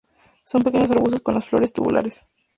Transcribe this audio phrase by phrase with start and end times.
[0.43, 2.23] Son pequeños arbustos con las flores tubulares.